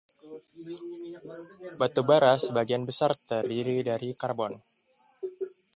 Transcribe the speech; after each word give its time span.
Batu 1.79 2.01
bara 2.09 2.31
sebagian 2.45 2.83
besar 2.89 3.11
terdiri 3.29 3.77
dari 3.89 4.09
karbon. 4.21 4.53